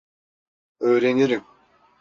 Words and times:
Öğrenirim. 0.79 1.43